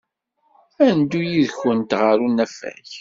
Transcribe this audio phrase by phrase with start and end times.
[0.85, 2.87] Ad neddu yid-went ɣer unafag.